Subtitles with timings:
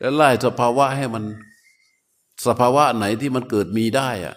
[0.00, 1.24] แล้วไล่สภาวะให้มัน
[2.46, 4.34] สภาวะไหนที่มันเกิดมีได้อะ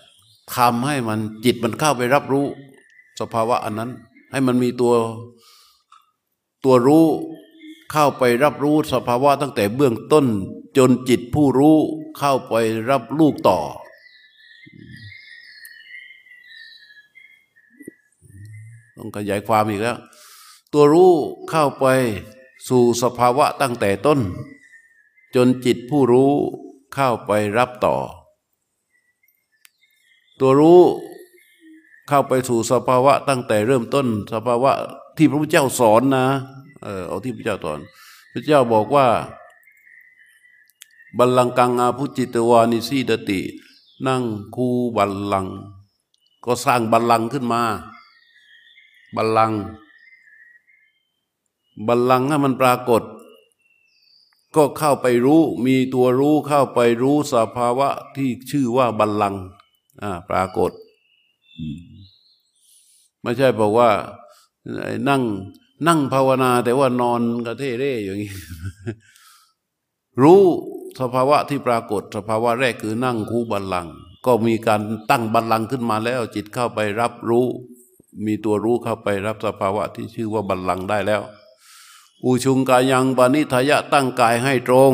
[0.55, 2.45] ทำให้มันจิตมันเข้าไปรับรู้
[3.19, 3.91] สภาวะอันนั้น
[4.31, 4.93] ให้มันมีตัว
[6.65, 7.05] ตัวรู้
[7.91, 10.25] เข้าไปรับรู้สภาวะตั้งแต่เบื้องต้น
[10.77, 11.77] จนจิตผู้รู้
[12.17, 12.53] เข้าไป
[12.89, 13.59] รับลูกต่อ
[18.97, 19.97] ต้องขยายความอีกแล้ว
[20.73, 21.11] ตัวรู้
[21.49, 21.85] เข้าไป
[22.69, 24.19] สู่สภาวะตั้งแต่ต้น
[25.35, 26.31] จนจิตผู้รู้
[26.93, 27.95] เข้าไปรับต่อ
[30.39, 30.81] ตัวรู้
[32.07, 34.71] เข้าไปสู่สภาวะตั้งแต่เริ่มต้น สภาวะ
[35.17, 36.25] ที่พระพุทธเจ้าสอนนะ
[36.83, 37.79] เออเอาที่พระเจ้าสอน
[38.31, 39.07] พระเจ้าบอกว่า
[41.17, 43.39] บัลลังกังอาภุจิตวานิสีดติ
[44.07, 44.23] นั่ง
[44.55, 45.47] คูบัลลัง
[46.45, 47.61] ก็สร้างบัลลังขึ้นมา
[49.15, 49.51] บัลลัง
[51.87, 53.03] บัลลังให้มันปรากฏ
[54.55, 59.43] ก็เข้าไปรู้มีตัวรู้เข้าไปรู้สภาวะที่ชื่อว่าบัลลังก์
[60.29, 60.71] ปรากฏ
[63.21, 63.89] ไม่ใช่บอกว่า
[65.09, 65.21] นั่ง
[65.87, 68.33] นั่งภาวนาแต่ว่านอนกระเทเร่อย่างนี้
[70.21, 70.41] รู้
[70.99, 73.93] สภาวะที่ปรากฏ สภาวะแรกคือนั่งคูบัลลังก์
[74.25, 77.45] ก็มีการตั้งบัลลังก์ขึ้นมาแล้ว จิตเข้าไปรับรู้
[78.25, 81.21] มีตัวรู้เข้าไปรับสภาวะที่ชื่อว่าบัลลังก์ได้แล้ว
[82.23, 84.93] อุชุงกายังปานิทายะตั้งกายให้ตรง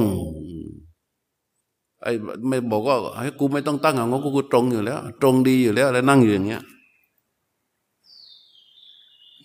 [2.01, 2.11] ไอ้
[2.47, 6.63] ไม่บอกว่าให้กูไม่ต้องตั้งอะงกูกูตรงอยู่แล้ว ตรงดีอยู่แล้ว แล้วนั่งอยู่อย่างเงี้ย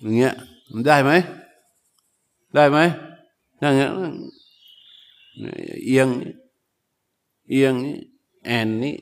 [0.01, 0.35] อย่างเงี้ย
[0.73, 1.13] มันได้ไหม
[2.55, 2.79] ได้ไหม
[3.63, 3.91] นั่งเงี้ย
[5.87, 6.09] เอียง
[7.51, 7.97] เอียงนี่
[8.47, 8.97] แอนนี่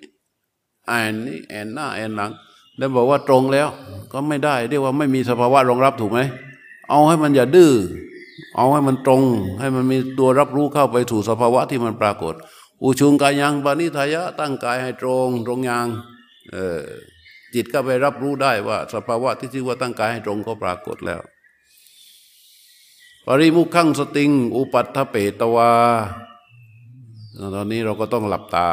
[0.87, 2.31] แอนนี่แอนหน้าแอนหลัง
[2.77, 3.69] แล้วบอกว่าตรงแล้ว
[4.13, 6.21] ก็ไม่ได้ เรียกว่าไม่มีสภาวะรองรับถูกไหม
[6.89, 7.73] เอาให้มันอย่าดื้อ
[8.57, 9.23] เอาให้มันตรง
[9.61, 12.35] ให้มันมีตัวรับรู้เข้าไปสู่สภาวะที่มันปรากฏ
[12.83, 15.87] อุชุงกายังปานิทายะตั้งกายให้ตรงตรงยาง
[16.53, 16.83] เออ
[17.55, 21.21] จิตก็ไปรับรู้ได้ว่า สภาวะที่ชื่อว่าตั้งกายให้ตรงก็ปรากฏแล้ว
[23.27, 25.71] ปริมุขังสติง อุปัฏฐเปตวา
[27.55, 28.69] ตอนนี้เราก็ต้องหลับตา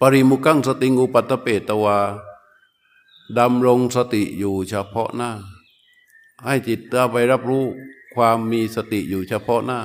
[0.00, 1.96] ปริมุขังสติง อุปัฏฐเปตวา
[3.38, 5.30] ดำรงสติอยู่เฉพาะหน้า
[6.44, 7.64] ให้จิตเราไปรับรู้
[8.14, 9.80] ความมีสติอยู่เฉพาะหน้า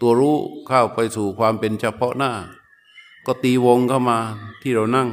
[0.00, 0.36] ตัวรู้
[0.66, 2.32] เข้าไปสู่ความเป็นเฉพาะหน้า
[3.26, 4.18] ก็ตีวงเข้ามา
[4.62, 5.08] ที่เรานั่ง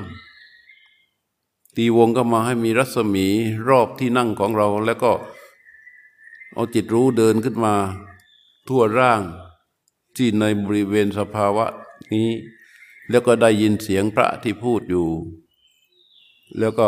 [1.77, 3.27] ตีวงก็มาให้มีรัศมี
[3.67, 5.11] รอบที่นั่งของเรา แล้วก็
[6.53, 7.75] เอาจิตรู้เดินขึ้นมา
[8.67, 9.21] ทั่วร่าง
[10.15, 11.65] ที่ในบริเวณสภาวะ
[12.13, 12.29] นี้
[13.09, 15.07] แล้วก็ได้ยินเสียงพระที่พูดอยู่
[16.59, 16.87] แล้วก็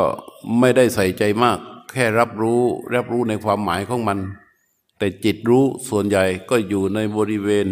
[0.60, 1.60] ไม่ได้ใส่ใจมาก
[1.94, 2.62] แค่รับรู้
[2.94, 4.20] รับรู้ในความหมายของมัน
[4.98, 7.68] แต่จิตรู้ส่วนใหญ่ก็อยู่ในบริเวณ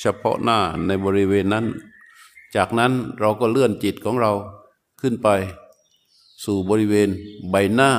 [0.00, 1.66] เฉพาะหน้าในบริเวณนั้น
[2.56, 4.32] จากนั้นเราก็เลื่อนจิตของเรา
[5.00, 5.28] ขึ้นไป
[6.44, 7.08] สู่บริเวณ
[7.50, 7.90] ใบหน้า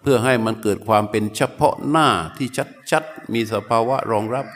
[0.00, 2.48] เพื่อให้มันเกิดความเป็นเฉพาะหน้าที่
[2.90, 4.46] ชัดๆมีสภาวะรองรับ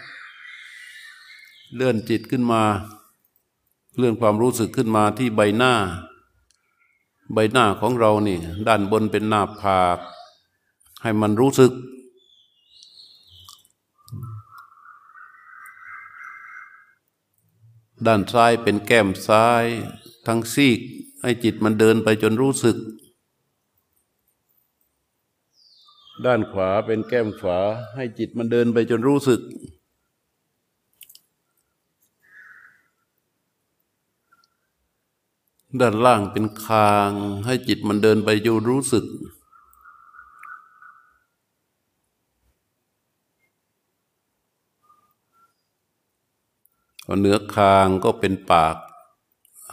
[1.75, 2.63] เลื่อนจิตขึ้นมา
[3.97, 5.73] เลื่อนความรู้สึกขึ้นมาที่ใบหน้า
[7.33, 8.39] ใบหน้าของเรานี่
[8.69, 9.99] ด้านบนเป็นหน้าผาก
[11.03, 11.73] ให้มันรู้สึก
[18.07, 19.65] ด้านซ้ายเป็นแก้มซ้าย
[20.27, 20.81] ทั้งซีก
[21.23, 22.77] ให้จิตมันเดินไปจนรู้สึก
[26.25, 27.59] ด้านขวาเป็นแก้มขวา
[27.95, 29.41] ให้จิตมันเดินไปจนรู้สึก
[35.81, 37.13] ด้านล่างเป็นคาง
[37.47, 39.05] ให้จิตมันเดินไปจนรู้สึก
[47.19, 48.77] เหนือคางก็เป็นปาก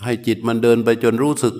[0.03, 1.55] ให้จิตมันเดินไปจนรู้สึก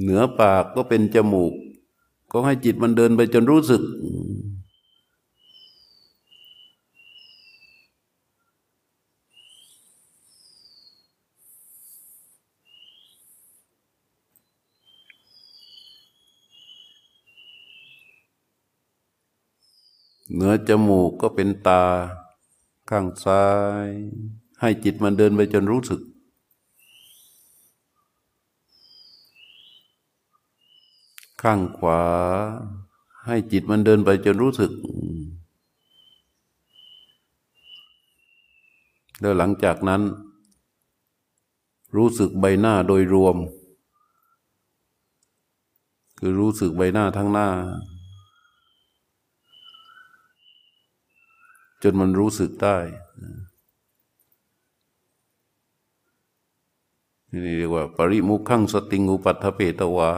[0.00, 1.52] เหนือปากก็เป็นจมูก
[2.32, 3.82] ก็ให้จิตมันเดินไปจนรู้สึก
[20.44, 21.82] นือจมูกก็เป็นตา
[22.90, 23.44] ข้างซ้า
[23.86, 23.88] ย
[24.60, 26.00] ให้จิตมันเดินไปจนรู้สึก
[31.42, 32.02] ข้างขวา
[33.26, 34.72] ให้จิตมันเดินไปจนรู้สึก
[39.20, 40.02] แล้วหลังจากนั้น
[41.96, 43.36] รู้สึกใบหน้าโดยรวม
[46.18, 47.48] คือรู้สึกใบหน้าทั้งหน้า
[51.84, 52.76] จนมันรู้สึกได้
[57.30, 60.10] นี่เรียกว่า ปริมุขังสติงอุปัฏฐเปตวา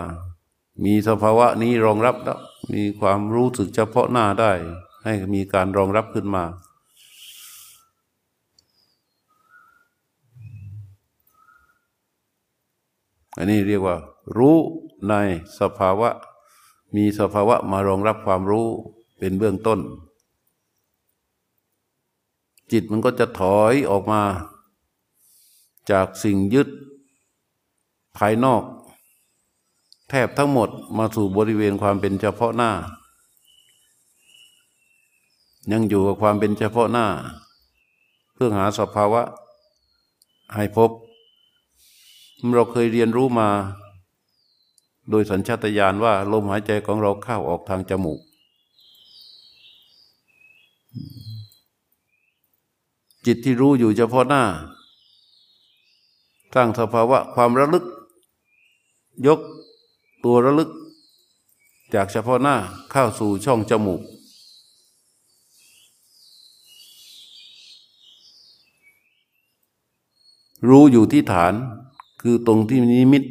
[0.85, 2.39] มีสภาวะนี้รองรับแล้ว
[2.73, 4.53] มีความรู้สึกเฉพาะหน้าได้
[5.05, 6.45] ให้มีการรองรับขึ้นมา
[13.37, 13.97] อันนี้เรียกว่า
[14.37, 14.59] รู้
[15.09, 15.15] ใน
[15.61, 16.11] สภาวะ
[16.97, 18.67] มีสภาวะมารองรับความรู้
[19.19, 19.81] เป็นเบื้องต้น
[22.73, 24.23] จิตมันก็จะถอยออกมา
[25.91, 26.69] จากสิ่งยึด
[28.17, 28.63] ภายนอก
[30.09, 30.69] แทบทั้งหมด
[30.99, 32.73] มาสู่บริเวณความเป็นเฉพาะหน้า
[35.73, 37.07] ยังอยู่กับความเป็นเฉพาะหน้า
[38.35, 39.23] เพื่อหาสภาวะ
[40.55, 40.91] ให้พบ
[42.55, 43.49] เราเคยเรียนรู้มา
[45.11, 48.21] โดยสัญชาตญาณว่าลมหายใจของเราเข้าออกทางจมูก
[53.27, 54.43] จิตที่รู้อยู่เฉพาะหน้า
[56.55, 57.85] สร้างสภาวะความระลึก
[59.27, 59.41] ยก
[60.25, 60.71] ตัวระลึก
[61.95, 62.57] จากเฉพาะหน้า
[62.91, 64.03] เข้าสู่ช่องจมูก
[70.69, 71.55] รู้อยู่ที่ฐาน
[72.23, 73.25] คือตรงที่นิมิต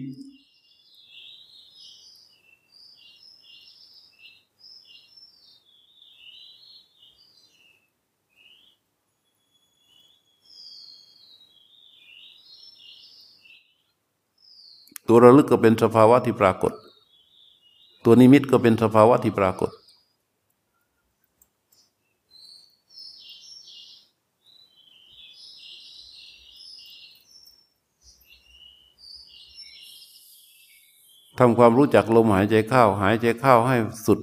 [15.07, 16.73] ตัวระลึกก็เป็นสภาวะที่ปรากฏ
[18.03, 19.71] ตัวนิมิตก็เป็นสภาวะที่ปรากฏ
[31.39, 33.75] ทำความรู้จักลมหายใจเข้า หายใจเข้าให้
[34.05, 34.19] สุด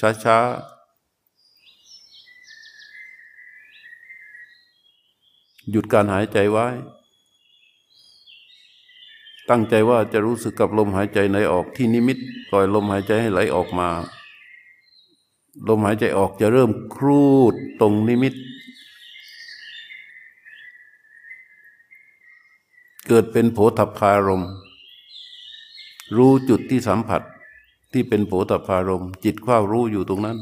[0.00, 0.78] ช้าๆ
[5.70, 6.66] หยุดการหายใจไว้
[9.50, 12.18] ตั้งใจว่าจะรู้สึกกับลมหายใจไหนออกที่นิมิต
[12.50, 13.88] ปล่อยลมหายใจให้ไหลออกมา
[15.68, 18.34] ลมหายใจออกจะเริ่มครูดตรงนิมิต
[23.06, 24.44] เกิดเป็นโผฏฐารม
[26.16, 27.22] รู้จุดที่สัมผัส
[27.92, 30.38] ที่เป็นโผฏฐารมจิตเข้ารู้อยู่ตรงนั้น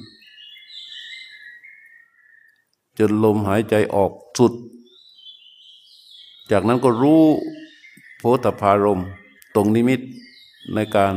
[2.99, 4.53] จนลมหายใจออกสุด
[6.51, 7.25] จากนั้นก็รู้
[8.19, 9.01] โผฏฐารม
[9.55, 10.01] ตรงนิมิต
[10.75, 11.15] ในการ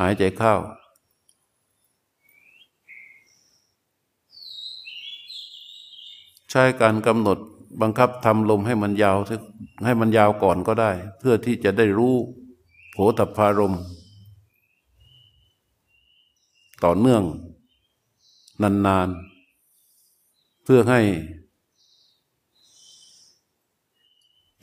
[0.00, 0.54] หายใจเข้า
[6.50, 7.38] ใช้การกำหนด
[7.82, 9.18] บังคับทำลมให้มันยาว
[9.84, 12.14] ให้มันยาวก่อนก็ได้ เพื่อที่จะได้รู้
[12.92, 13.74] โผฏฐารม
[16.84, 17.22] ต่อเนื่อง
[18.62, 21.00] นานๆ เพื่อให้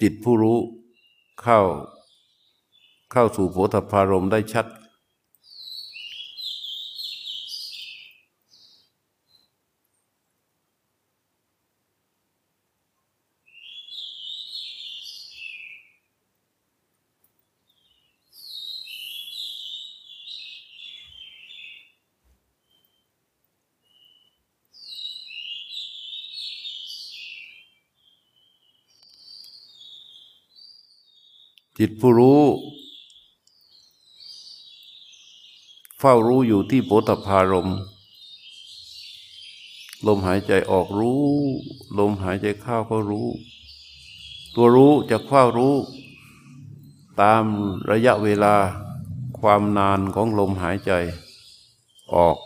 [0.01, 0.57] จิตผู้รู้
[1.39, 1.60] เข้า
[3.12, 4.66] เข้าสู่โผฏฐารมได้ชัด
[31.78, 32.44] จิตผู้รู้
[35.99, 37.69] เฝ้ารู้อยู่ที่โพธพารม
[40.07, 41.23] ลมหายใจออกรู้
[41.97, 43.28] ลมหายใจเข้าก็รู้
[44.56, 45.75] ตัวรู้จะเฝ้ารู้
[47.21, 47.44] ตาม
[47.92, 48.56] ระยะเวลา
[49.40, 50.92] ความนานของลมหายใจ
[52.13, 52.37] ออก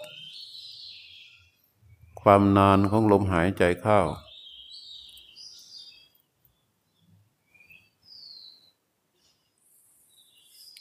[2.21, 3.99] ความนานของลมหายใจเข้า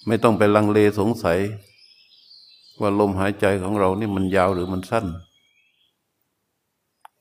[0.06, 1.38] ไม่ต้องไปลังเลสงสัย
[2.80, 5.06] ว่าลมหายใจของเรานี่มันยาวหรือมันสั้น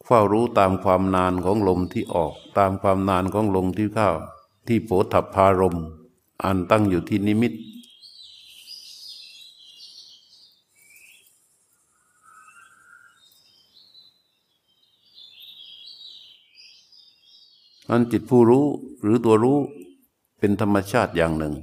[0.05, 4.09] เฝ้ารู้ตามความนานของลมที่ออก ตามความนานของลมที่เข้า
[4.67, 5.77] ที่โผฏฐพารม
[6.43, 7.53] อันตั้งอยู่ที่นิมิต
[17.89, 18.65] อันจิตผู้รู้
[19.01, 19.57] หรือตัวรู้
[20.39, 21.55] เป็นธรรมชาติอย่างหนึ่ง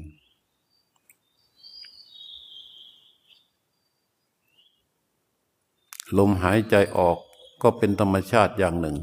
[6.19, 7.19] ลมหายใจออก
[7.63, 8.97] ก็เป็นธรรมชาติอย่างหนึ่ง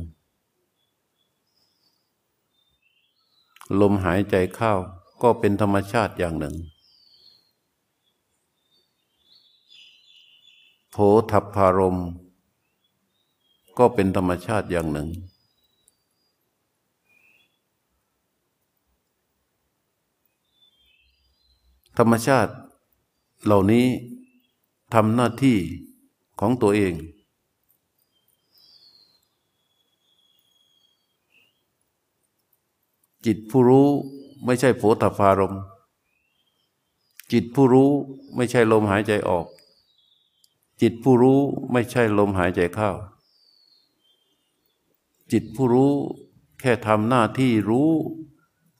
[3.81, 4.73] ลมหายใจเข้า
[5.21, 6.55] ก็เป็นธรรมชาติอย่างหนึ่ง
[10.91, 10.95] โผ
[11.31, 11.97] ทัพพารม
[13.77, 15.09] ก็เป็นธรรมชาติอย่างหนึ่ง
[21.97, 22.53] ธรรมชาติ
[23.45, 23.85] เหล่านี้
[24.93, 25.57] ทำหน้าที่
[26.39, 26.93] ของตัวเอง
[33.25, 33.87] จิตผู้รู้
[34.45, 35.55] ไม่ใช่โผฏฐารม
[37.31, 37.89] จิตผู้รู้
[38.35, 39.45] ไม่ใช่ลมหายใจออก
[40.81, 41.39] จิตผู้รู้
[41.71, 42.91] ไม่ใช่ลมหายใจเข้า
[45.31, 45.93] จิตผู้รู้
[46.59, 47.91] แค่ทำหน้าที่รู้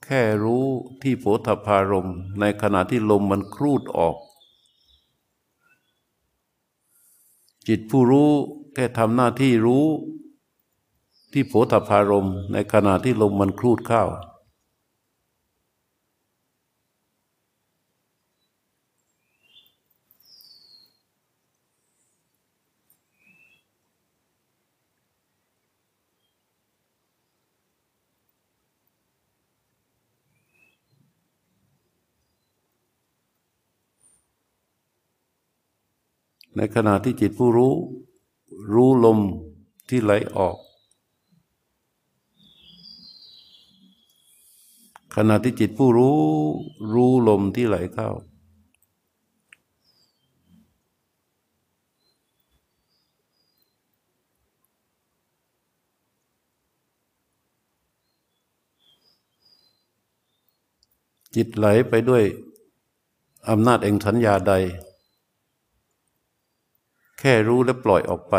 [0.04, 0.64] แค่รู้
[1.02, 2.08] ที่โผฏฐารม
[2.40, 4.16] ในขณะที่ลมมันครูดออก
[7.68, 8.30] จิตผู้รู้
[8.74, 9.86] แค่ทำหน้าที่รู้
[11.32, 14.04] ที่โผฏฐารมในขณะที่ลมมันคลูดเข้า
[36.58, 37.74] ในขณะที่จิตผู้รู้
[38.74, 39.18] รู้ลม
[39.88, 40.56] ที่ไหลออก
[45.14, 46.18] ขณะที่จิตผู้รู้
[46.92, 48.10] รู้ลมที่ไหลเข้า
[61.34, 62.24] จิตไหลไปด้วย
[63.48, 64.54] อำนาจแห่งสัญญาใด
[67.18, 68.34] แค่รู้และปล่อยออกไป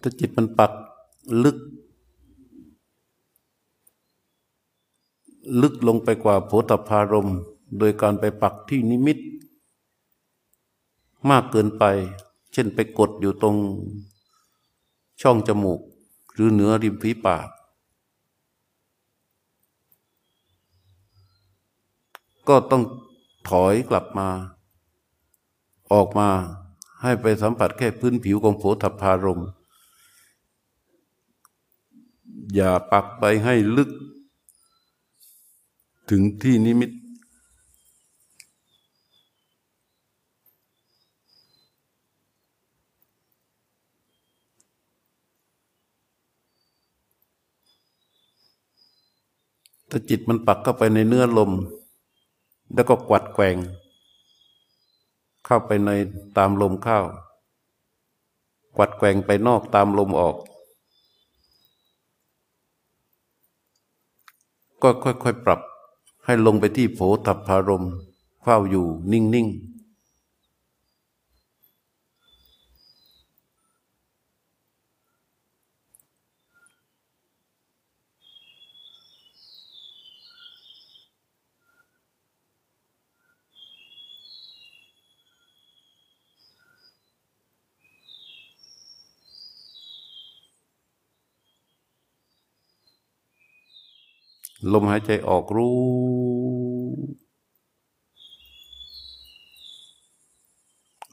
[0.00, 0.72] ถ้าจิตมันปัก
[1.44, 1.58] ลึก
[5.62, 7.28] ลึกลงไปกว่าโผฏฐารม
[7.78, 9.18] โดยการไปปักที่นิมิต
[11.30, 11.84] มากเกินไป
[12.56, 13.56] ช่นไปกดอยู่ตรง
[15.22, 15.80] ช่องจมูก
[16.32, 17.48] หรือเหนือริมฝีปาก
[22.48, 22.82] ก็ต้อง
[23.48, 24.28] ถอยกลับมา
[25.92, 26.28] ออกมา
[27.02, 29.42] ให้ไปสัมผัสแค่พื้นผิวของโผฏฐารม
[32.54, 33.90] อย่าปักไปให้ลึก
[36.10, 36.90] ถึงที่นิมิต
[49.90, 51.52] ถ้าจิตมันปักเข้าไปในเนื้อลม
[52.74, 53.56] แล้วก็กวัดแกง
[55.44, 55.90] เข้าไปใน
[56.36, 56.98] ตามลมเข้า
[58.76, 60.36] กวัดแกงไปนอกตามลมออก
[64.82, 65.60] ก็ค่อยๆปรับ
[66.24, 67.84] ให้ลงไปที่โผฏฐารม
[68.42, 69.75] เฝ้าอยู่นิ่งๆ
[94.72, 95.76] ลมหายใจออกรู้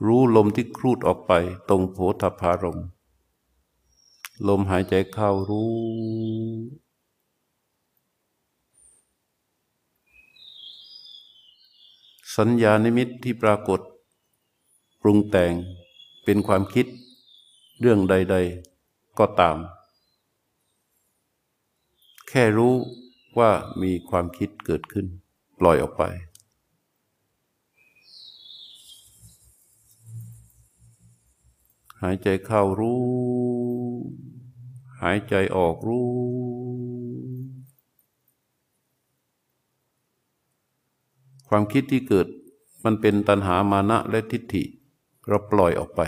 [0.06, 1.32] รู้ลมที่ครูดออกไป
[1.70, 2.80] ตรงโผฏฐารม
[4.48, 5.74] ลมหายใจเข้ารู้
[12.38, 13.80] สัญญานิมิตที่ปรากฏ
[15.02, 15.54] ปรุงแต่ง
[16.24, 16.86] เป็นความคิด
[17.80, 18.36] เรื่องใด
[18.78, 19.58] ๆ ก็ตาม
[22.28, 22.76] แค่รู้
[23.40, 25.06] ว่ามีความคิดเกิดขึ้น
[25.60, 26.04] ปล่อยออกไป
[32.02, 33.04] หายใจเข้ารู้
[35.02, 36.10] หายใจออกรู้
[41.50, 42.28] ความคิดที่เกิด
[42.86, 44.64] มันเป็นตัณหามานะและทิฏฐิ
[45.28, 46.02] เราปล่อยออกไป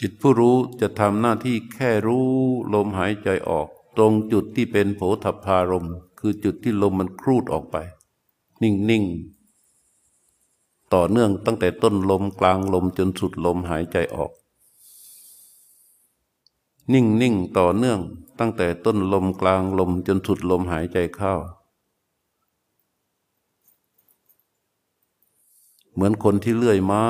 [0.00, 2.28] จิตผู้รู้จะทำหน้าที่แค่รู้
[2.74, 5.86] ลมหายใจออก ตรงจุดที่เป็นโผฏฐารม
[6.18, 7.76] คือจุดที่ลมมันครูดออกไป
[8.62, 14.32] นิ่งๆ ต่อเนื่องตั้งแต่ต้นลมกลางลมจนสุดลมหายใจออก
[16.92, 18.00] นิ่งนิ่งต่อเนื่อง
[18.38, 21.34] ตั้งแต่ต้นลมกลางลมจนสุดลมหายใจเข้า
[25.92, 27.06] เหมือนคนที่เลื่อยไม้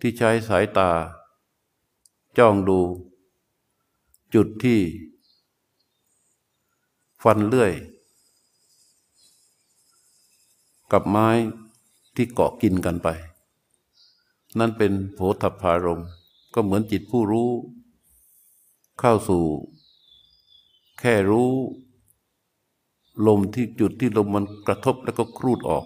[0.00, 0.90] ที่ใช้สายตา
[2.38, 2.80] จ้องดู
[4.34, 4.80] จุดที่
[7.22, 7.72] ฟันเลื่อย
[10.92, 11.28] กับไม้
[12.14, 13.08] ที่เกาะกินกันไป
[14.58, 16.02] นั่นเป็นโผฏฐารม
[16.54, 17.50] ก็เหมือนจิตผู้รู้
[18.98, 19.44] เข้าสู่
[20.98, 21.52] แค่รู้
[23.26, 25.84] ลมที่จุดที่ลมมันกระทบแล้วก็ครูดออก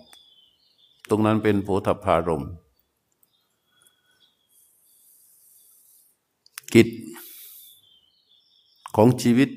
[1.09, 2.45] ตรงนั้นเป็นโผฏฐารม
[6.75, 6.89] กิจ
[8.97, 9.51] ของชีวิต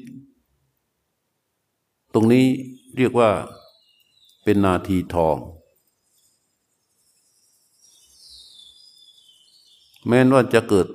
[2.13, 2.45] ตรงนี้
[2.97, 3.29] เรียกว่า
[4.43, 5.37] เป็นนาทีทอง
[10.07, 10.87] แม้นว่าจะเกิด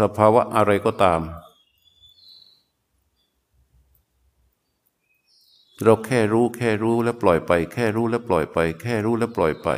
[0.00, 1.20] สภาวะอะไรก็ตาม
[5.82, 9.68] เราแค่รู้แค่รู้และปล่อยไป แค่รู้และปล่อยไป แค่รู้และปล่อยไป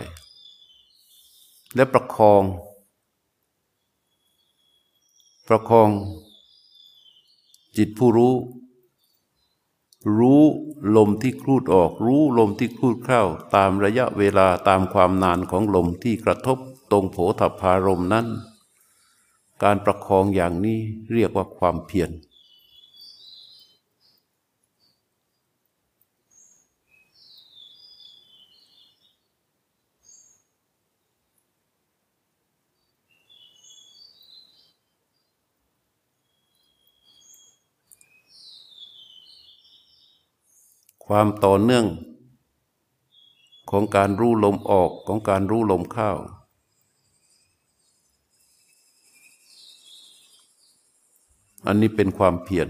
[1.75, 2.43] และประคอง
[5.49, 5.91] ประคอง
[7.77, 8.35] จิตผู้รู้
[10.19, 10.43] รู้
[10.97, 13.23] ลมที่คลูดออก รู้ลมที่คลูดเข้า
[13.55, 16.59] ตามระยะเวลาตามความนานของลมที่กระทบ
[16.91, 18.27] ตรงโผฏฐารมนั้น
[19.63, 20.79] การประคองอย่างนี้
[21.13, 22.11] เรียกว่าความเพียร
[41.07, 41.87] ความต่อเนื่อง
[43.71, 46.11] ของการรู้ลมออกของการรู้ลมเข้า
[51.67, 52.69] อันนี้เป็นความเพียร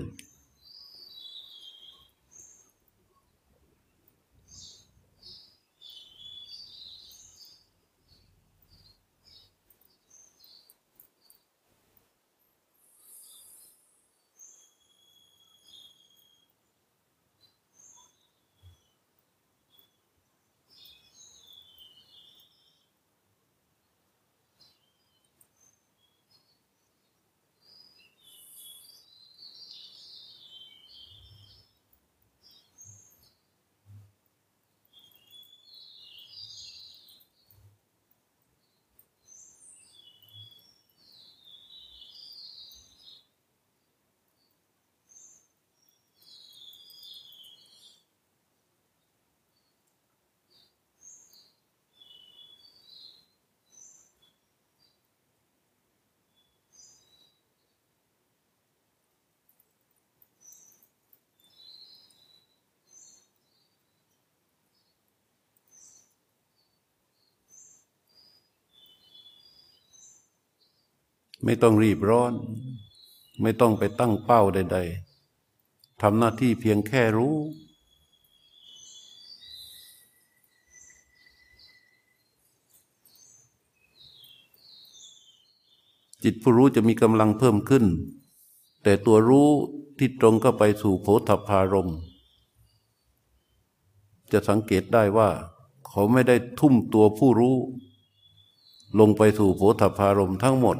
[71.42, 72.32] ไม่ต้องรีบร้อน
[73.42, 74.78] ไม่ต้องไปตั้งเป้าใด
[75.40, 77.36] ๆทำหน้าที่เพียงแค่รู้
[86.24, 87.84] จิตผู้รู้จะมีกำลังเพิ่มขึ้น
[88.82, 89.48] แต่ตัวรู้
[89.98, 91.90] ที่ตรงก็ไปสู่โพธพารม
[94.32, 95.28] จะสังเกตได้ว่า
[95.88, 97.56] เขาไม่ได้ทุ่มตัวผู้รู้
[98.98, 100.76] ลงไปสู่โพธพารมทั้งหมด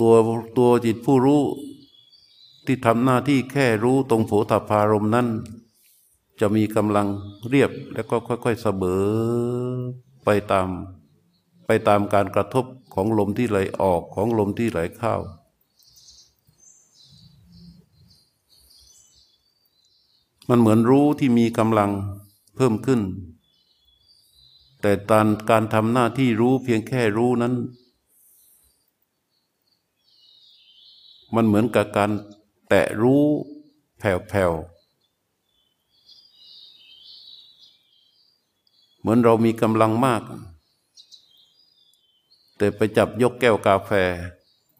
[0.00, 0.14] ตัว
[0.58, 1.42] ตัวจิตผู้รู้
[2.66, 5.28] ที่ทำหน้าที่แค่รู้ตรงโผฏฐารมนั้น
[6.40, 7.08] จะมีกำลัง
[7.48, 9.04] เรียบแล้วก็ค่อยๆเสมอ
[10.24, 10.68] ไปตาม
[11.66, 15.14] ไปตามการกระทบของลมที่ไหลออกของลมที่ไหลเข้า
[20.48, 21.90] มันเหมือนรู้ที่มีกำลัง
[22.56, 23.00] เพิ่มขึ้น
[24.80, 27.54] แต่ตารการทำหน้าที่รู้เพียงแค่รู้นั้น
[31.34, 32.10] มันเหมือนกับการ
[32.68, 33.24] แตะรู้
[33.98, 34.74] แผ่วๆ
[39.00, 40.22] เหมือนเรามีกำลังมาก
[42.56, 43.90] แต่ไปจับยกแก้วกาแฟ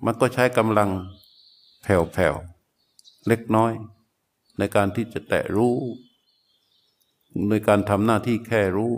[0.04, 0.90] มันก็ใช้กำลัง
[1.83, 3.72] แผ่วๆ เล็กน้อย
[4.59, 5.74] ในการที่จะแตะรู้
[7.48, 8.92] ในการทำหน้าที่แค่รู้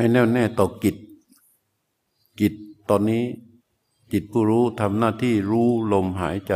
[0.00, 0.96] ให้แน่วแน่ต่อกิจ
[2.40, 2.54] กิจ
[2.88, 3.24] ตอนนี้
[4.12, 6.52] จิตผู้รู้ทำหน้าที่รู้ลมหายใจ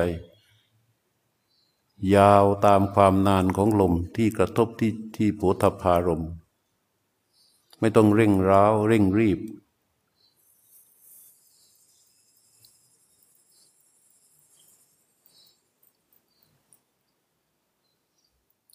[2.14, 6.24] ยาวตามความนานของลมที่กระทบที่ที่โผฏฐารม
[7.80, 9.38] ไม่ต้องเร่งร้าว เร่งรีบ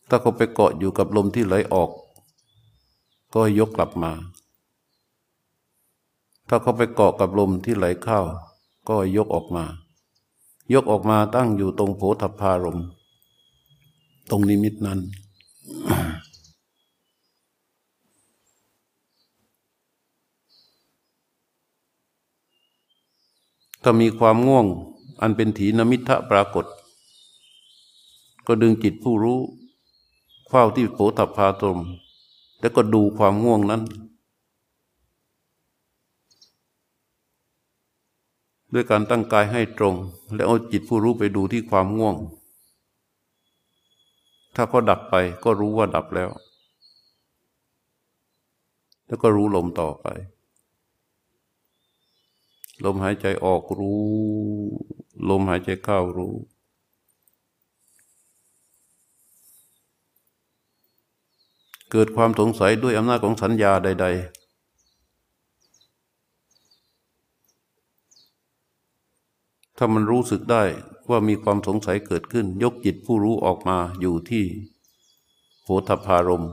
[0.09, 1.89] ถ้าเขาไปเกาะอยู่กับลมที่ไหลออก
[3.33, 4.13] ก็ยกกลับมา
[6.49, 8.19] ถ้าเขาไปเกาะกับลมที่ไหลเข้า
[8.89, 9.65] ก็ยกออกมา
[10.73, 12.79] ยกออกมาตั้งอยู่ตรงโผฏฐารม
[14.29, 14.99] ตรงนิมิตนั้น
[23.83, 24.65] ถ้ามีความง่วง
[25.21, 26.65] อันเป็นถีนมิทะปรากฏ
[28.47, 29.39] ก็ดึงจิตผู้รู้
[30.49, 31.79] เฝ้าที่โผฏฐาตรม
[32.59, 33.81] แล้วก็ดูความง่วงนั้น
[38.73, 39.95] ด้วยการตั้งกายให้ตรง
[40.33, 42.15] แล้วเอาจิตผู้รู้ไปดูที่ความง่วง
[44.55, 46.29] ถ้าก็ดับไปก็รู้ว่าดับแล้ว
[49.05, 50.07] แล้วก็รู้ลมต่อไป
[52.85, 54.03] ลมหายใจออกรู้
[55.29, 56.33] ลมหายใจเข้ารู้
[61.91, 64.07] เกิดความสงสัยด้วยอำนาจของสัญญาใด
[69.81, 70.63] ถ้ามันรู้สึกได้
[71.09, 74.45] ว่ามีความสงสัยเกิดขึ้น ยกจิตผู้รู้ออกมาอยู่ที่
[75.63, 76.45] โหทพารม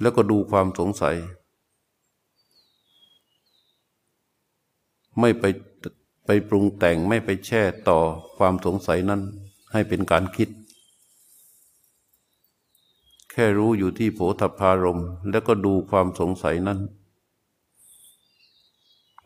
[0.00, 1.16] แล้วก็ดูความสงสัย
[5.20, 5.44] ไม่ไป
[6.26, 7.98] ไปปรุงแต่งไม่ไปแช่ต่อ
[8.38, 9.20] ความสงสัยนั้น
[9.72, 10.48] ให้เป็นการคิด
[13.30, 16.78] แค่รู้อยู่ที่โผฏฐารม แล้วก็ดูความสงสัยนั้น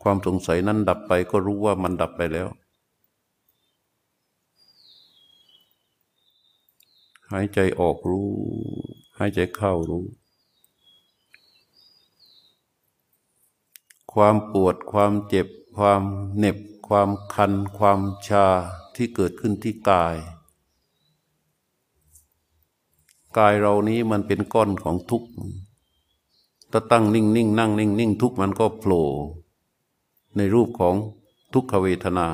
[0.01, 2.47] ความสงสัยนั้นดับไปก็รู้ว่ามันดับไปแล้ว
[7.31, 8.29] หายใจออกรู้
[9.17, 10.03] หายใจเข้ารู้
[14.13, 16.01] ความปวดความเจ็บ ความ
[16.37, 18.47] เหน็บ ความคัน ความชา
[18.95, 20.15] ที่เกิดขึ้นที่กาย
[23.37, 25.29] กายเรานี้มันเป็นก้อนของทุกข์
[26.71, 29.05] ถ้าตั้งนิ่งนิ่งนั่งนิ่งนิ่งทุกข์มันก็โผล่
[30.37, 30.95] ในรูปของ
[31.53, 32.27] ทุกขเวทนา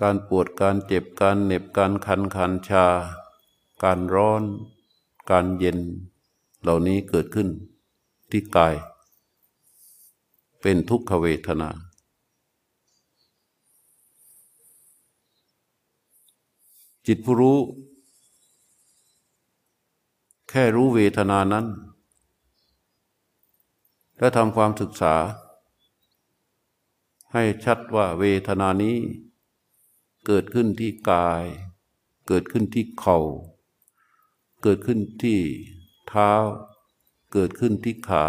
[0.00, 2.86] การปวดการเจ็บการเหน็บการคันคันชา
[3.82, 4.42] การร้อน
[5.30, 5.78] การเย็น
[6.62, 7.48] เหล่านี้เกิดขึ้น
[8.30, 8.74] ที่กาย
[10.60, 11.68] เป็นทุกขเวทนา
[17.06, 17.58] จิตผู้รู้
[20.48, 21.66] แค่รู้เวทนานั้น
[24.22, 25.14] และทำความศึกษา
[27.32, 28.98] ให้ชัดว่าเวทนานี้
[30.26, 31.44] เกิดขึ้นที่กาย
[32.28, 33.18] เกิดขึ้นที่เขา่า
[34.62, 35.40] เกิดขึ้นที่
[36.08, 36.32] เท้า
[37.32, 38.26] เกิดขึ้นที่ขา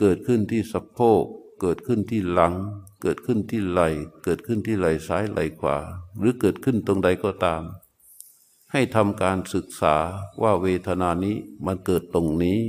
[0.00, 1.24] เกิดขึ้นที่สะโพก
[1.60, 2.54] เกิดขึ้นที่หลัง
[3.02, 3.88] เกิดขึ้นที่ไหล่
[4.24, 5.76] เกิดขึ้นที่ไหล่ซ้ายไหล่ขวา
[6.18, 7.62] หรือเกิดขึ้นตรงใดก็ตาม
[8.72, 9.96] ให้ทำการศึกษา
[10.42, 12.60] ว่าเวทนานี้มันเกิดตรงนี้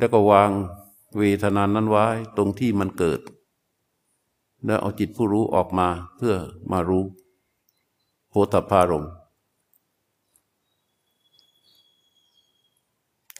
[0.00, 0.50] แล้วก็วาง
[1.18, 3.20] เวทนานั้นไว้ตรงที่มันเกิด
[4.64, 6.34] แล้วเอาจิตผู้รู้ออกมาเพื่อ
[6.72, 7.04] มารู้
[8.30, 9.06] โหตพารม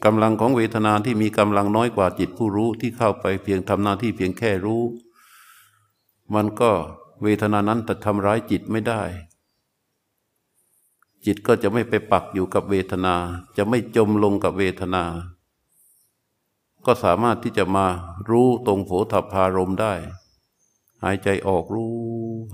[0.05, 4.83] กำลังของเวทนาที่มีกำลังน้อยกว่าจิตผู้รู้ที่เข้าไปเพียงทำหน้าที่เพียงแค่รู้
[6.35, 6.71] มันก็
[7.23, 9.03] เวทนานั้นแต่ทำร้ายจิตไม่ได้
[11.25, 13.15] จิตก็จะไม่ไปปักอยู่กับเวทนา
[13.57, 15.05] จะไม่จมลงกับเวทนา
[16.87, 17.87] ก็สามารถที่จะมา
[18.31, 19.95] รู้ตรงโผฏฐารมได้
[21.03, 21.95] หายใจออกรู้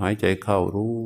[0.03, 0.97] หายใจเข้ารู้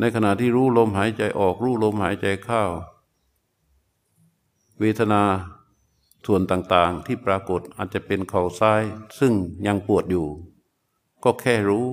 [0.00, 2.64] ในขณะที่รู้ลมหายใจออกรู้ลมหายใจเข้า
[4.80, 5.22] เวทนา
[6.26, 8.82] ส่วนต่างๆที่ปรากฏอาจจะเป็นเข่าซ้าย
[9.18, 9.32] ซึ่ง
[9.66, 10.28] ยังปวดอยู่
[11.24, 11.86] ก็แค่รู้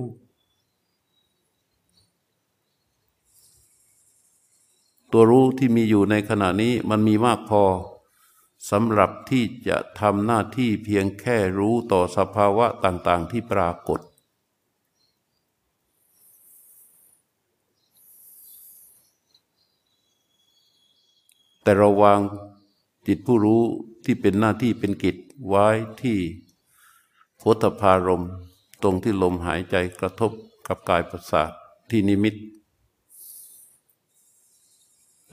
[5.12, 7.64] ตัวรู้ที่มีอยู่ในขณะนี้มันมีมากพอ
[8.70, 14.00] สำหรับที่จะทำหน้าที่เพียงแค่รู้ต่อสภาวะต่าง ๆ ที่ปรากฏ
[21.62, 22.20] แต่เราวาง
[23.06, 23.62] จิตผู้รู้
[24.04, 25.16] ที่เป็นหน้าที่เป็นกิจ
[25.48, 25.66] ไว้
[26.02, 26.18] ที่
[27.38, 28.24] โพธพารม
[28.82, 30.32] ตรงที่ลมหายใจกระทบ
[30.66, 31.50] กับกายประสาท
[31.90, 32.34] ที่นิมิต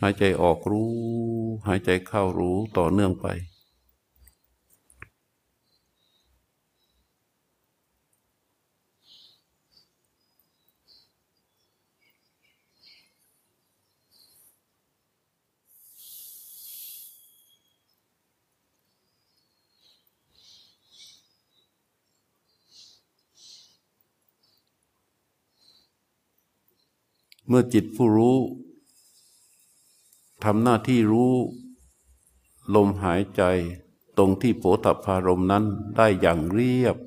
[0.05, 0.93] หายใจออกรู้
[1.67, 3.27] หายใจเข้ารู้ต่อเนื่องไป
[27.47, 28.37] เมื่อจิตผู้รู้
[30.43, 31.35] ทำหน้าที่รู้
[32.75, 33.41] ลมหายใจ
[34.17, 35.63] ตรงที่โผฏฐารมนั้น
[35.97, 36.97] ได้อย่างเรียบ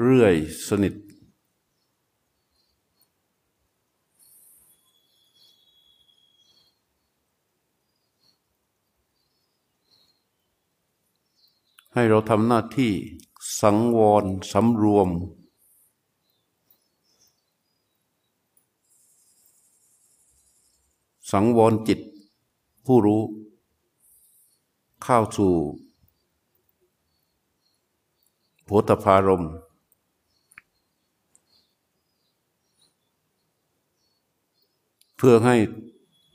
[0.00, 0.34] เรื่อย
[0.68, 0.94] สนิท
[11.94, 12.92] ให้เราทำหน้าที่
[13.60, 15.08] สังวรสำรวม
[21.32, 22.00] สังวรจิต
[22.86, 23.22] ผู้รู้
[25.02, 25.52] เข้าสู่
[28.64, 29.44] โพธพารม
[35.16, 35.56] เพื่อให้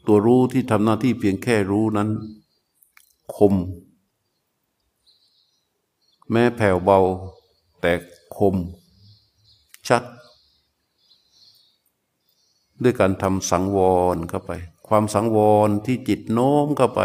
[0.08, 2.10] ตัวรู้ที่ทำหน้าที่เพียงแค่รู้นั้น
[3.36, 3.54] คม
[6.32, 7.00] แม้แผ่วเบา
[7.82, 7.94] แต่
[8.38, 8.56] คม
[9.88, 10.04] ชัด
[12.84, 13.78] ด้วยการทำสังว
[14.16, 14.52] รเข้าไป
[14.88, 17.02] ความสังวรที่จิตโน้มเข้าไป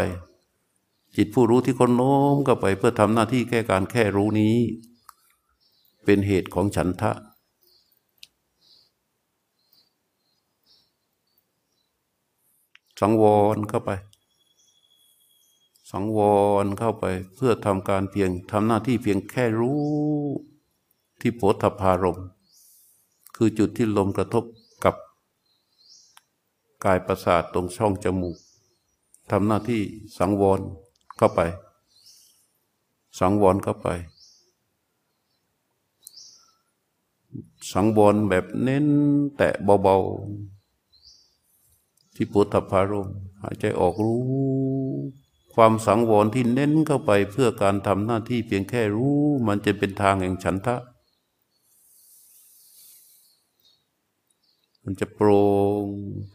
[1.16, 4.56] จิตผู้รู้ที่คนโน้มเข้าไป เพื่อทำหน้าที่แค่การแค่รู้นี้
[6.04, 7.12] เป็นเหตุของฉันทะ
[13.00, 13.24] สังว
[13.56, 13.90] รเข้าไป
[15.90, 16.18] สังว
[16.64, 17.04] รเข้าไป
[17.36, 19.80] เพื่อทำการเพียงทำหน้าที่เพียงแค่รู้
[21.20, 22.18] ที่โพธพารม
[23.36, 24.44] คือจุดที่ลมกระทบ
[26.84, 28.36] กายประสาทตรงช่องจมูก
[29.30, 29.82] ทำหน้าที่
[30.18, 30.60] สังวร
[31.16, 31.40] เข้าไป
[33.18, 33.88] สังวรเข้าไป
[37.72, 38.86] สังวรแบบเน้น
[39.36, 43.08] แตะเบาๆ ที่พุทธพารม
[43.42, 44.22] หายใจออกรู้
[45.54, 50.76] ความสังวรที่เน้นเข้าไปเพื่อการทำหน้าที่เพียงแค่รู้ มันจะเป็นทางแห่งฉันทะ
[54.90, 55.40] มันจะโปร่
[55.82, 55.84] ง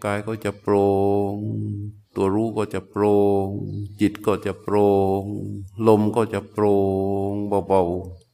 [0.03, 0.85] กายก็จะโปร่
[1.33, 1.35] ง
[2.15, 3.15] ตัวรู้ก็จะโปร่
[3.45, 3.47] ง
[4.01, 4.87] จิตก็จะโปร่
[5.21, 5.23] ง
[5.87, 6.75] ลมก็จะโปร่
[7.29, 7.33] ง
[7.67, 8.24] เบาๆ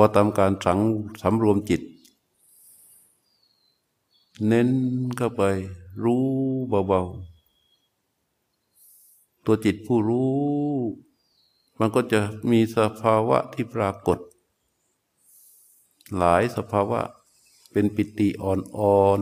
[0.00, 0.80] พอทำการสัง
[1.22, 1.82] สำรวมจิต
[4.46, 4.70] เน้น
[5.16, 5.42] เข้าไป
[6.04, 6.26] รู้
[6.68, 10.38] เบาๆ ตัวจิตผู้รู้
[11.78, 14.18] มันก็จะมีสภาวะที่ปรากฏ
[16.16, 17.00] หลายสภาวะ
[17.72, 19.20] เป็นปิติอ่อน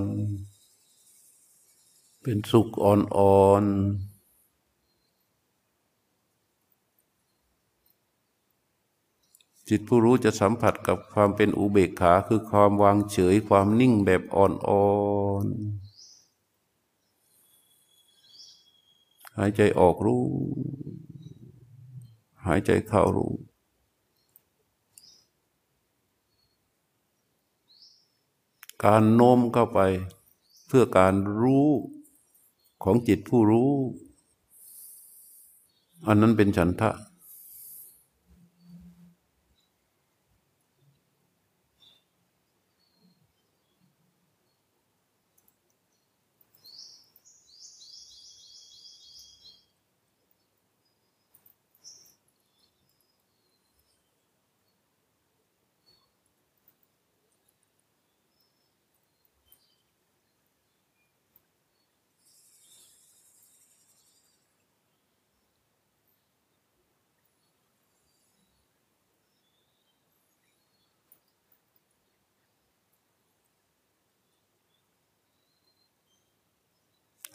[0.97, 4.16] ๆ เป็นสุขอ่อนๆ
[9.69, 14.87] จิตผู้รู้จะสัมผัสกับความเป็นอุเบกขาคือความวางเฉยความนิ่งแบบอ่อ
[15.45, 15.87] นๆ
[19.37, 20.25] หายใจออกรู้
[22.47, 23.33] หายใจเข้ารู้
[28.85, 29.81] การโน้มเข้าไป
[30.67, 31.69] เพื่อการรู้
[32.85, 33.73] ของจิตผู้รู้
[36.07, 36.91] อันนั้นเป็นฉันทะ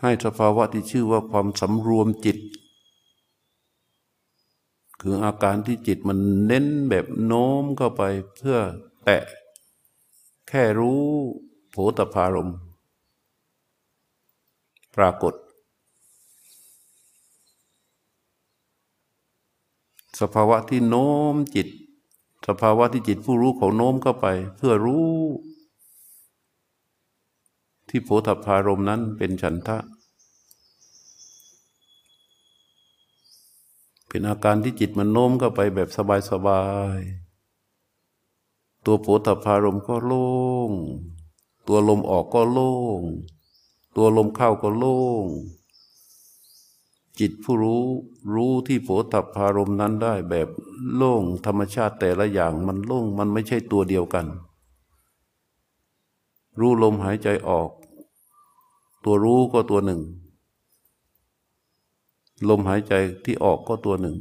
[0.02, 2.38] ให้สภาวะที่ชื่อว่าความสำรวมจิต
[5.02, 8.04] คืออาการที่จิตมันเน้นแบบโน้มเข้าไป
[8.36, 8.58] เพื่อ
[9.04, 9.24] แตะ
[10.48, 11.04] แค่รู้
[11.70, 12.52] โผตพารม
[14.96, 15.34] ปรากฏ
[20.20, 21.68] สภาวะที่โน้มจิต
[22.48, 25.08] สภาวะที่จิตผู้รู้เขาโน้มเข้าไป เพื่อรู้
[27.94, 29.78] ที่โผฏพารมนั้นเป็นฉันทะ
[34.08, 35.90] เป็นอาการที่จิตมันโน้มเข้าไปแบบ
[36.30, 36.64] สบา
[36.98, 40.28] ยๆ ตัวโผฏพารมก็โล่
[40.70, 40.72] ง
[41.68, 43.02] ตัวลมออกก็โล่ง
[43.96, 45.26] ตัวลมเข้าก็โล่ง
[47.20, 47.86] จิตผู้รู้
[48.34, 50.48] รู้ที่โผฏฐพารมนั้นได้แบบ
[50.96, 54.26] โล่งธรรมชาติแต่ละอย่างมันโล่งมันไม่ใช่ตัวเดียวกัน
[56.60, 57.70] รู้ลมหายใจออก
[59.04, 60.02] ตัวรู้ก็ตัวหนึ่ง
[62.50, 62.94] ลมหายใจ
[63.26, 64.18] ที่ออกก็ตัวหนึ่ง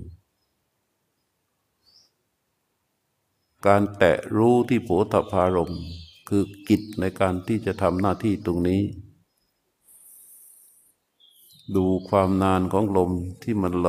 [3.66, 5.72] การแตะรู้ที่โผฏฐพารม
[6.28, 8.82] คือกิจในการที่จะทำหน้าที่ตรงนี้
[11.76, 13.10] ดูความนานของลม
[13.42, 13.88] ที่มันไหล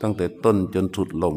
[0.00, 1.36] ตั้งแต่ต้นจนสุดลม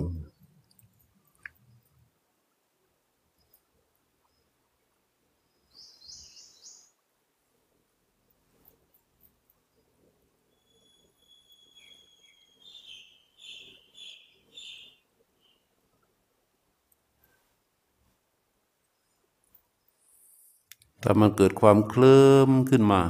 [21.08, 23.02] ถ้ามันเกิดความเคลิ้มขึ้นมา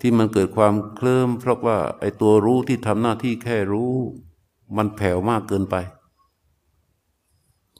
[0.00, 3.94] ที่มันเกิดความเคลิ้มเพราะว่าไอ้ตัวรู้ที่ทำหน้าที่แค่รู้
[4.76, 5.76] มันแผ่วมากเกินไป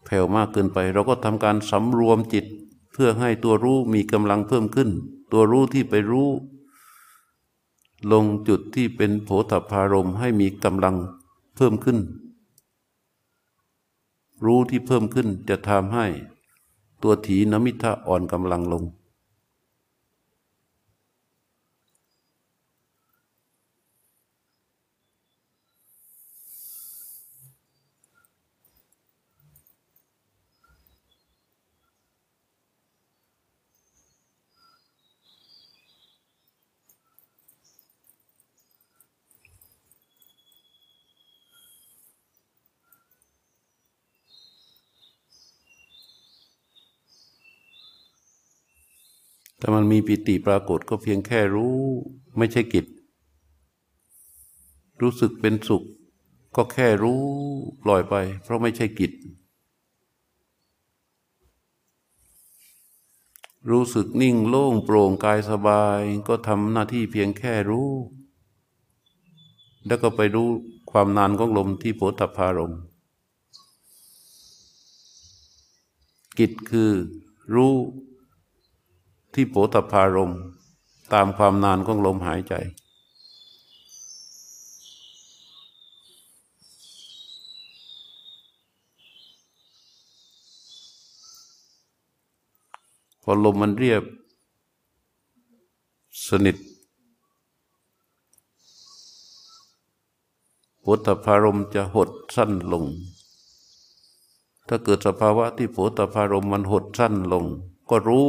[0.04, 2.44] แผ่วมากเกินไป เราก็ทำการสำรวมจิต
[2.92, 4.90] เพื่อให้ตัวรู้มีกำลังเพิ่มขึ้น
[5.32, 6.28] ตัวรู้ที่ไปรู้
[8.12, 10.96] ลงจุดที่เป็นโผฏฐารมให้มีกำลัง
[11.56, 11.98] เพิ่มขึ้น
[14.44, 16.06] รู้ที่เพิ่มขึ้นจะทำให้
[17.02, 18.84] ตัวถีนมิทะอ่อนกำลังลง
[49.64, 51.78] ถ้ามันมีปิติปรากฏก็เพียงแค่รู้
[52.38, 52.86] ไม่ใช่กิจ
[55.00, 55.82] รู้สึกเป็นสุข
[56.56, 57.22] ก็แค่รู้
[57.82, 59.12] ปล่อยไป เพราะไม่ใช่กิจ
[63.70, 67.90] รู้สึกนิ่งโล่งโปร่งกายสบาย ก็ทำหน้าที่เพียงแค่รู้
[69.86, 70.48] แล้วก็ไปรู้
[70.90, 72.72] ความนานของลมที่โผฏฐารม
[76.38, 76.90] กิจคือ
[77.54, 77.74] รู้
[79.34, 80.32] ที่โผฏพารม
[81.12, 82.54] ตามความนานของลมหายใจ
[93.22, 94.02] พอลมมันเรียบ
[96.28, 96.56] สนิท
[100.80, 102.84] โผฏพารมจะหดสั้นลง
[104.68, 107.44] ถ้าเกิดสภาวะที่โผฏพารมมันหดสั้นลง
[107.90, 108.28] ก็รู้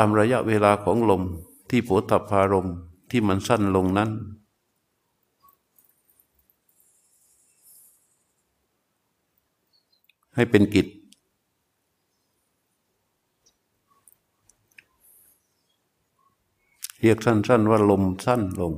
[0.00, 1.22] ตามระยะเวลาของลม
[1.70, 2.68] ที่โผฏพารม
[3.10, 4.10] ที่มันสั้นลงนั้น
[10.34, 10.86] ให้เป็นกิจ
[17.00, 18.74] เรียกสั้น ๆ ว่าลมสั้นลง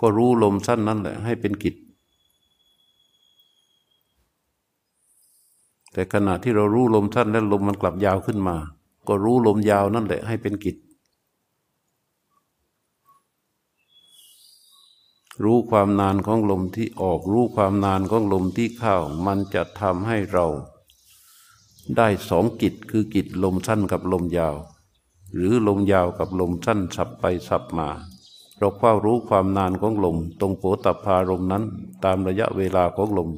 [0.00, 1.74] ก็รู้ลมสั้นนั่นแหละ ให้เป็นกิจ
[5.92, 8.56] แต่ขณะที่เรารู้ลมสั้นแล้วลมมันกลับยาวขึ้นมา
[9.08, 10.76] ก็รู้ลมยาวนั่นแหละให้เป็นกิจ
[15.44, 18.96] รู้ความนานของลมที่ออก รู้ความนานของลมที่เข้า
[19.26, 20.46] มันจะทำให้เรา
[21.96, 24.56] ได้สองกิจคือกิจลมสั้นกับลมยาว
[25.34, 27.88] หรือลมยาวกับลมสั้นสับไปสับมา
[28.58, 31.64] เราเฝ้ารู้ความนานของลม ตรงโผตับพารมนั้น
[32.04, 33.30] ตามระยะเวลาของลม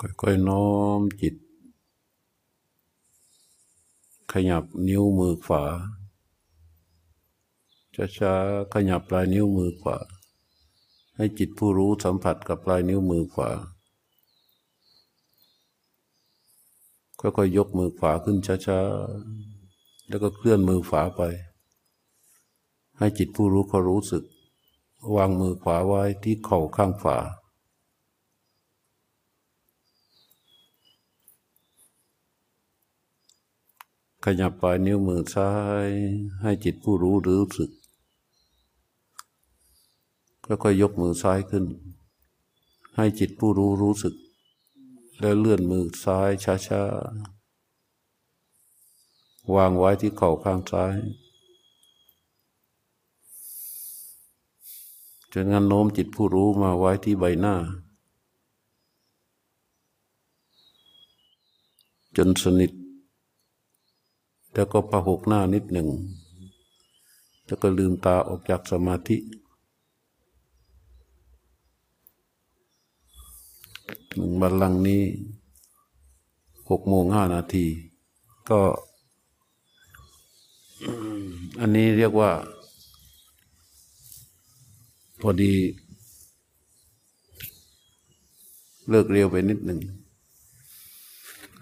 [0.00, 0.68] ค่อยๆน้อ
[0.98, 1.34] มจิต
[4.32, 5.64] ขยับนิ้วมือขวา
[8.18, 9.98] ช้าๆขยับปลายนิ้วมือขวา
[11.16, 13.50] ให้จิตผู้รู้สัมผัสกับปลายนิ้วมือขวา
[17.20, 18.36] ค่อยๆยกมือขวาขึ้น
[18.66, 21.22] ช้าๆ แล้วก็เคลื่อนมือขวาไป
[22.98, 24.24] ให้จิตผู้รู้เขารู้สึก
[25.16, 27.18] วางมือขวาไว้ที่เข่าข้างขวา
[34.24, 35.50] ขยับปลายนิ้วมือซ้า
[35.86, 35.88] ย
[36.42, 37.70] ให้จิตผู้รู้รู้สึก
[40.44, 41.64] ค่อยๆยกมือซ้ายขึ้น
[42.96, 44.14] ให้จิตผู้รู้รู้สึก
[45.20, 46.30] แล้วเลื่อนมือซ้าย
[46.68, 50.94] ช้าๆวางไว้ที่เข่าข้างซ้าย
[55.32, 57.54] จนงั้นโน้มจิตผู้รู้มาไว้ที่ใบหน้า
[62.16, 62.72] จนสนิท
[64.54, 65.88] แล้วก็ประหกหน้านิดหนึ่ง
[67.46, 69.16] แล้วก็ลืมตาออกจากสมาธิ
[74.14, 75.02] หนึ่งบัลลังก์นี้
[76.70, 77.66] หกโมงห้านาที
[78.50, 78.60] ก็
[81.60, 82.30] อันนี้เรียกว่า
[85.20, 85.52] พอดี
[88.90, 89.80] เลิกเร็วไปนิดหนึ่ง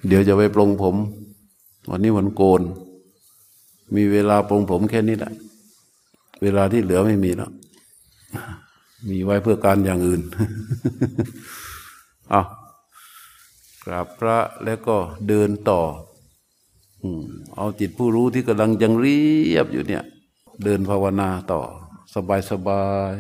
[0.07, 0.97] เดี๋ยวจะไปปลงผม
[1.91, 2.63] วันนี้วันโกน
[3.95, 5.33] มีเวลาปลงผมแค่นี้แหละ
[6.43, 7.51] เวลาที่เหลือไม่มีแล้ว
[9.09, 10.23] มีไว้เพื่อการอย่างอื่น
[12.31, 12.43] เอา
[13.85, 14.97] กราบพระแล้วก็
[15.29, 15.81] เดินต่อ
[17.03, 17.05] อ
[17.57, 19.21] เอาจิตผู้รู้ที่กำลังยังเรี
[19.57, 20.03] ยบอยู่เนี่ย
[20.65, 21.61] เดินภาวนาต่อ
[22.15, 23.15] สบายสบาย